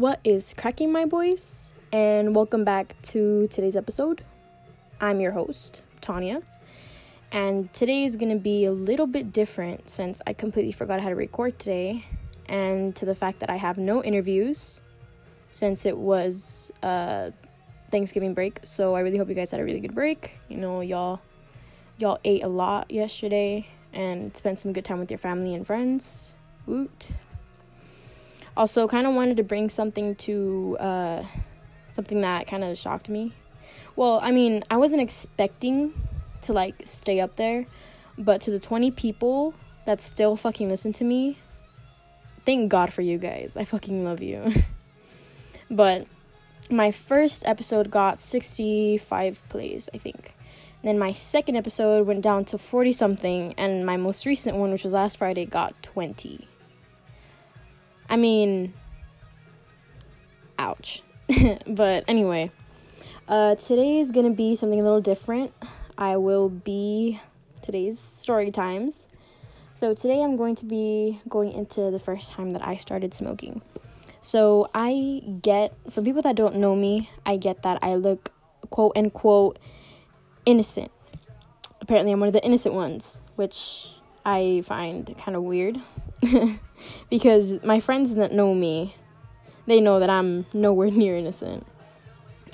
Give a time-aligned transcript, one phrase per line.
[0.00, 1.74] What is cracking my boys?
[1.92, 4.24] And welcome back to today's episode.
[4.98, 6.40] I'm your host, Tanya.
[7.32, 11.10] And today is going to be a little bit different since I completely forgot how
[11.10, 12.06] to record today,
[12.46, 14.80] and to the fact that I have no interviews
[15.50, 17.28] since it was uh,
[17.90, 18.60] Thanksgiving break.
[18.64, 20.40] So I really hope you guys had a really good break.
[20.48, 21.20] You know, y'all
[21.98, 26.32] y'all ate a lot yesterday and spent some good time with your family and friends.
[26.64, 27.12] Woot.
[28.60, 31.22] Also, kind of wanted to bring something to uh,
[31.94, 33.32] something that kind of shocked me.
[33.96, 35.94] Well, I mean, I wasn't expecting
[36.42, 37.64] to like stay up there,
[38.18, 39.54] but to the 20 people
[39.86, 41.38] that still fucking listen to me,
[42.44, 43.56] thank God for you guys.
[43.56, 44.52] I fucking love you.
[45.70, 46.06] but
[46.68, 50.34] my first episode got 65 plays, I think.
[50.84, 54.84] Then my second episode went down to 40 something, and my most recent one, which
[54.84, 56.49] was last Friday, got 20.
[58.10, 58.74] I mean,
[60.58, 61.02] ouch.
[61.66, 62.50] but anyway,
[63.28, 65.52] uh, today is gonna be something a little different.
[65.96, 67.20] I will be
[67.62, 69.06] today's story times.
[69.76, 73.62] So today I'm going to be going into the first time that I started smoking.
[74.22, 78.32] So I get, for people that don't know me, I get that I look
[78.70, 79.58] quote unquote
[80.44, 80.90] innocent.
[81.80, 83.86] Apparently, I'm one of the innocent ones, which
[84.26, 85.80] I find kind of weird
[87.10, 88.94] because my friends that know me,
[89.66, 91.66] they know that I'm nowhere near innocent.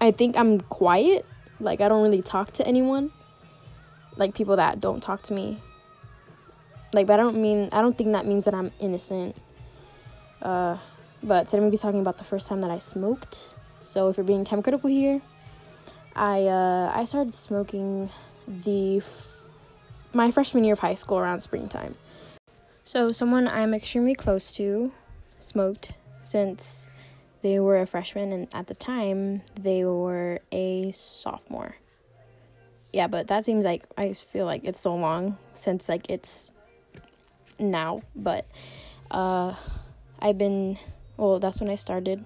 [0.00, 1.26] I think I'm quiet,
[1.58, 3.12] like I don't really talk to anyone,
[4.16, 5.60] like people that don't talk to me.
[6.92, 9.36] Like, but I don't mean I don't think that means that I'm innocent.
[10.42, 10.78] Uh,
[11.22, 13.54] but today I'm gonna be talking about the first time that I smoked.
[13.78, 15.20] So if you're being time critical here,
[16.16, 18.10] I uh, I started smoking
[18.48, 19.46] the f-
[20.12, 21.94] my freshman year of high school around springtime.
[22.90, 24.90] So someone I'm extremely close to
[25.38, 25.92] smoked
[26.24, 26.88] since
[27.40, 31.76] they were a freshman and at the time they were a sophomore.
[32.92, 36.50] Yeah, but that seems like I feel like it's so long since like it's
[37.60, 38.44] now, but
[39.12, 39.54] uh
[40.18, 40.76] I've been
[41.16, 42.24] well, that's when I started.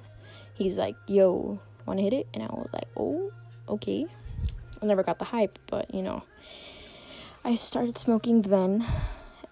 [0.54, 3.30] He's like, "Yo, want to hit it?" And I was like, "Oh,
[3.68, 4.06] okay.
[4.80, 6.22] I never got the hype, but you know,
[7.44, 8.86] I started smoking then,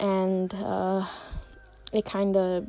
[0.03, 1.07] and uh,
[1.93, 2.69] it kind of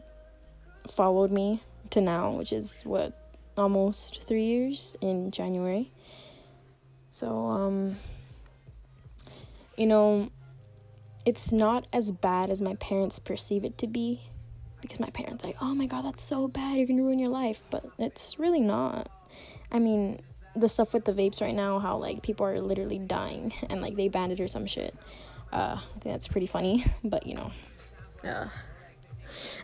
[0.88, 3.20] followed me to now, which is what
[3.58, 5.92] almost three years in January.
[7.10, 7.98] So, um,
[9.78, 10.30] you know,
[11.26, 14.22] it's not as bad as my parents perceive it to be
[14.82, 17.64] because my parents like, oh my god, that's so bad, you're gonna ruin your life,
[17.72, 19.10] but it's really not.
[19.72, 20.20] I mean,
[20.56, 23.96] the stuff with the vapes right now, how like people are literally dying and like
[23.96, 24.94] they banned it or some shit.
[25.54, 27.52] Uh, I think that's pretty funny, but you know,
[28.24, 28.48] uh,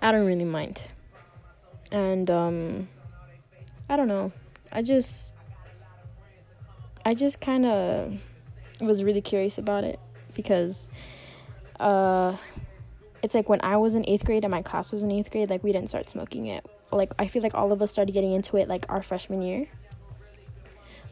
[0.02, 0.88] I don't really mind.
[1.92, 2.88] And um,
[3.90, 4.32] I don't know.
[4.72, 5.34] I just,
[7.04, 8.22] I just kind of
[8.80, 10.00] was really curious about it
[10.36, 10.88] because,
[11.80, 12.38] uh,
[13.24, 15.50] it's like when I was in eighth grade and my class was in eighth grade,
[15.50, 16.64] like we didn't start smoking it.
[16.92, 19.68] Like I feel like all of us started getting into it like our freshman year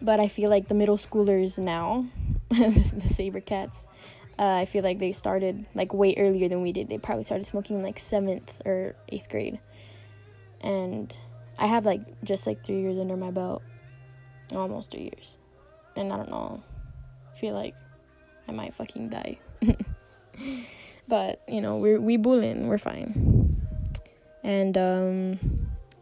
[0.02, 2.06] but I feel like the middle schoolers now,
[2.50, 3.88] the Saber Cats,
[4.40, 6.90] uh, I feel like they started like way earlier than we did.
[6.90, 9.60] They probably started smoking like seventh or eighth grade,
[10.62, 11.18] and
[11.58, 13.64] I have like just like three years under my belt,
[14.52, 15.38] almost three years,
[15.96, 16.64] and I don't know.
[17.36, 17.76] I feel like
[18.48, 19.40] I might fucking die,
[21.08, 23.60] but you know we're we bullying, we're fine,
[24.44, 25.40] and um,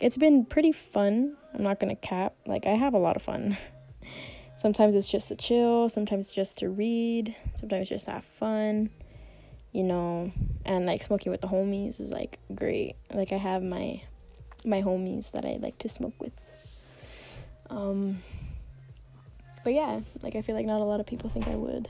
[0.02, 1.38] it's been pretty fun.
[1.54, 2.34] I'm not gonna cap.
[2.46, 3.58] Like I have a lot of fun.
[4.66, 8.90] Sometimes it's just to chill, sometimes just to read, sometimes just have fun,
[9.72, 10.32] you know.
[10.66, 12.96] And like smoking with the homies is like great.
[13.14, 14.02] Like I have my
[14.66, 16.32] my homies that I like to smoke with.
[17.70, 18.24] Um
[19.64, 21.88] but yeah, like I feel like not a lot of people think I would,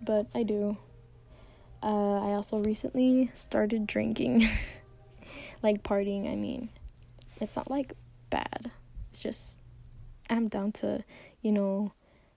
[0.00, 0.78] but I do.
[1.82, 4.48] Uh, I also recently started drinking,
[5.62, 6.32] like partying.
[6.32, 6.70] I mean,
[7.38, 7.92] it's not like
[8.30, 8.70] bad.
[9.10, 9.60] It's just
[10.30, 11.04] I'm down to,
[11.42, 11.92] you know,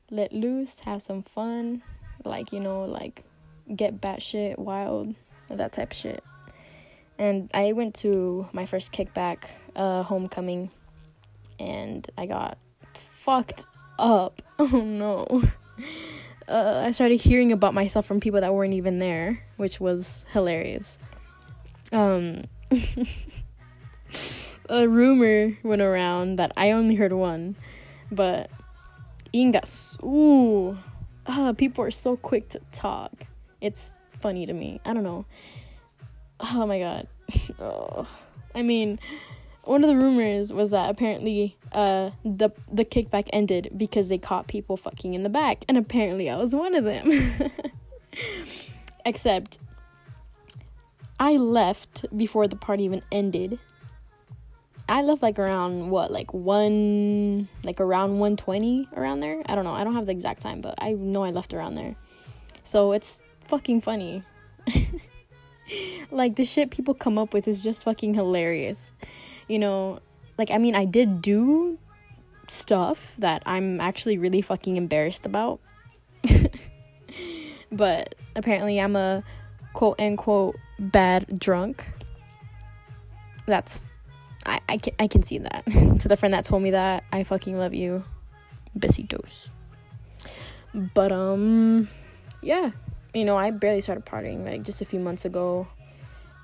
[0.10, 1.82] let loose, have some fun,
[2.24, 3.24] like you know, like
[3.76, 5.16] get batshit wild,
[5.50, 6.24] that type of shit.
[7.20, 9.46] And I went to my first kickback,
[9.76, 10.70] uh, homecoming,
[11.60, 12.58] and I got
[12.94, 13.66] fucked
[14.00, 14.42] up.
[14.60, 15.44] Oh no.
[16.48, 20.98] Uh, I started hearing about myself from people that weren't even there, which was hilarious.
[21.92, 22.44] Um,
[24.70, 27.58] a rumor went around that I only heard one,
[28.12, 28.50] but
[29.34, 30.02] Ingas.
[30.04, 30.78] Ooh.
[31.26, 33.12] Uh, people are so quick to talk.
[33.62, 34.80] It's funny to me.
[34.86, 35.26] I don't know.
[36.40, 37.08] Oh my god.
[37.60, 38.08] oh.
[38.56, 39.00] I mean,
[39.64, 44.48] one of the rumors was that apparently uh the the kickback ended because they caught
[44.48, 47.52] people fucking in the back and apparently I was one of them.
[49.06, 49.60] Except
[51.20, 53.60] I left before the party even ended.
[54.90, 59.42] I left like around what, like one, like around 120 around there.
[59.46, 59.72] I don't know.
[59.72, 61.96] I don't have the exact time, but I know I left around there.
[62.64, 64.24] So it's fucking funny.
[66.12, 68.94] like the shit people come up with is just fucking hilarious.
[69.48, 70.00] You know,
[70.38, 71.78] like I mean, I did do
[72.48, 75.60] stuff that I'm actually really fucking embarrassed about.
[77.72, 79.24] but apparently I'm a
[79.74, 81.86] quote unquote bad drunk.
[83.46, 83.86] That's
[84.48, 85.66] I, I can I can see that.
[86.00, 88.04] to the friend that told me that, I fucking love you.
[88.78, 89.50] Besitos.
[90.74, 91.90] But um
[92.42, 92.72] yeah.
[93.14, 95.68] You know, I barely started partying like just a few months ago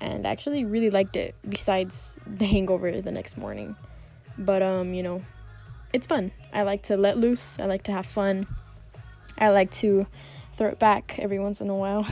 [0.00, 3.76] and I actually really liked it besides the hangover the next morning.
[4.36, 5.22] But um, you know,
[5.92, 6.32] it's fun.
[6.52, 7.58] I like to let loose.
[7.58, 8.46] I like to have fun.
[9.38, 10.06] I like to
[10.54, 12.06] throw it back every once in a while.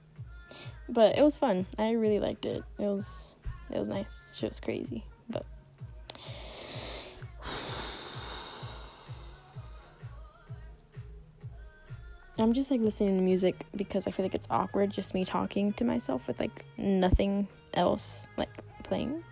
[0.88, 1.66] but it was fun.
[1.78, 2.62] I really liked it.
[2.78, 3.33] It was
[3.74, 4.40] it was nice.
[4.42, 5.44] It was crazy, but
[12.38, 15.72] I'm just like listening to music because I feel like it's awkward just me talking
[15.74, 18.50] to myself with like nothing else like
[18.82, 19.10] playing.
[19.12, 19.22] And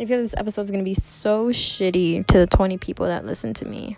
[0.00, 3.26] I feel like this episode is gonna be so shitty to the 20 people that
[3.26, 3.96] listen to me.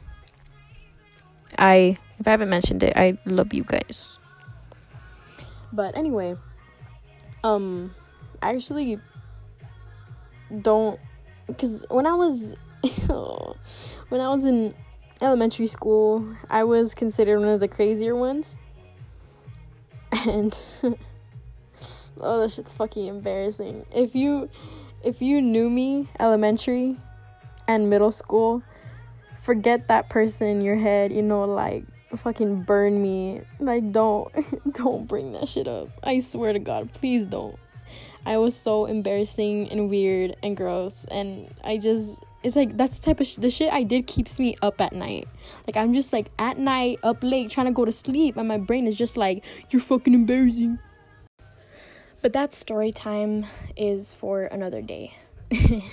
[1.59, 4.19] I, if I haven't mentioned it, I love you guys.
[5.73, 6.37] But anyway,
[7.45, 7.95] um,
[8.43, 8.99] actually
[10.63, 10.99] don't,
[11.47, 12.55] because when I was,
[14.09, 14.75] when I was in
[15.23, 18.57] elementary school, I was considered one of the crazier ones.
[20.13, 20.61] And
[22.21, 23.87] oh, that shit's fucking embarrassing.
[23.95, 24.51] If you
[25.03, 26.97] if you knew me elementary
[27.67, 28.63] and middle school,
[29.41, 31.85] forget that person in your head, you know, like
[32.17, 33.43] fucking burn me.
[33.59, 34.33] Like don't
[34.73, 35.89] don't bring that shit up.
[36.03, 37.57] I swear to god, please don't.
[38.27, 43.07] I was so embarrassing and weird and gross and I just it's like that's the
[43.07, 45.29] type of sh- the shit I did keeps me up at night.
[45.67, 48.59] Like I'm just like at night up late trying to go to sleep and my
[48.59, 50.79] brain is just like you're fucking embarrassing.
[52.23, 53.47] But that story time
[53.77, 55.15] is for another day.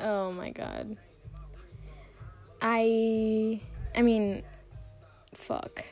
[0.00, 0.96] oh my god.
[2.62, 3.60] I
[3.94, 4.42] I mean
[5.34, 5.84] fuck.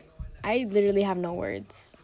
[0.45, 1.97] I literally have no words.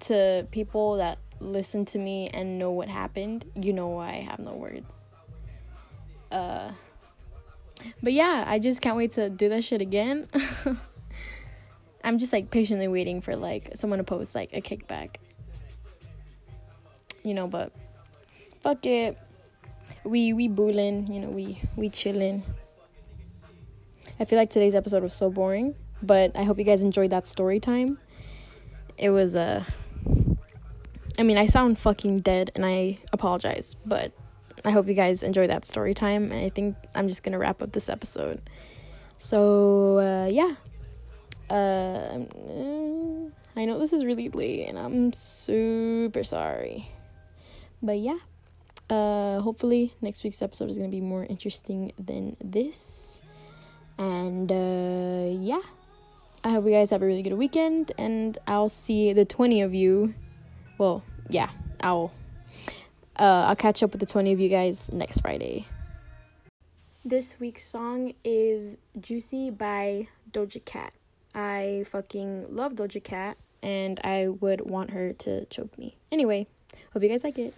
[0.00, 4.38] To people that listen to me and know what happened, you know why I have
[4.38, 4.90] no words.
[6.30, 6.72] Uh
[8.02, 10.28] but yeah, I just can't wait to do that shit again.
[12.04, 15.16] I'm just like patiently waiting for like someone to post like a kickback.
[17.22, 17.72] You know, but
[18.62, 19.18] fuck it.
[20.04, 22.42] We we boolin, you know, we we chillin'.
[24.18, 27.26] I feel like today's episode was so boring, but I hope you guys enjoyed that
[27.26, 27.98] story time.
[28.96, 29.64] It was a uh,
[31.20, 34.10] I mean, I sound fucking dead and I apologize, but
[34.64, 36.32] I hope you guys enjoy that story time.
[36.32, 38.40] And I think I'm just gonna wrap up this episode.
[39.18, 40.54] So uh, yeah,
[41.50, 42.20] uh,
[43.54, 46.88] I know this is really late, and I'm super sorry.
[47.82, 48.16] But yeah,
[48.88, 53.20] uh, hopefully next week's episode is gonna be more interesting than this.
[53.98, 55.60] And uh, yeah,
[56.42, 59.74] I hope you guys have a really good weekend, and I'll see the 20 of
[59.74, 60.14] you.
[60.78, 62.12] Well, yeah, I'll
[63.18, 65.66] uh, I'll catch up with the 20 of you guys next Friday.
[67.04, 70.94] This week's song is Juicy by Doja Cat.
[71.34, 75.96] I fucking love Doja Cat and I would want her to choke me.
[76.10, 76.46] Anyway,
[76.92, 77.54] hope you guys like it.